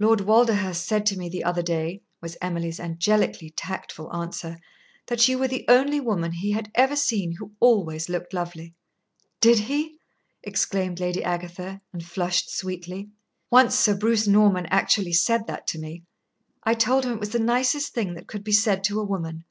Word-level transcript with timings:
"Lord 0.00 0.22
Walderhurst 0.22 0.84
said 0.84 1.06
to 1.06 1.16
me 1.16 1.28
the 1.28 1.44
other 1.44 1.62
day," 1.62 2.02
was 2.20 2.36
Emily's 2.42 2.80
angelically 2.80 3.50
tactful 3.50 4.12
answer, 4.12 4.58
"that 5.06 5.28
you 5.28 5.38
were 5.38 5.46
the 5.46 5.64
only 5.68 6.00
woman 6.00 6.32
he 6.32 6.50
had 6.50 6.72
ever 6.74 6.96
seen 6.96 7.36
who 7.36 7.52
always 7.60 8.08
looked 8.08 8.34
lovely." 8.34 8.74
"Did 9.40 9.60
he?" 9.60 10.00
exclaimed 10.42 10.98
Lady 10.98 11.22
Agatha, 11.22 11.80
and 11.92 12.04
flushed 12.04 12.50
sweetly. 12.50 13.10
"Once 13.48 13.78
Sir 13.78 13.94
Bruce 13.96 14.26
Norman 14.26 14.66
actually 14.72 15.12
said 15.12 15.46
that 15.46 15.68
to 15.68 15.78
me. 15.78 16.02
I 16.64 16.74
told 16.74 17.04
him 17.04 17.12
it 17.12 17.20
was 17.20 17.30
the 17.30 17.38
nicest 17.38 17.94
thing 17.94 18.14
that 18.14 18.26
could 18.26 18.42
be 18.42 18.50
said 18.50 18.82
to 18.82 18.98
a 18.98 19.04
woman. 19.06 19.44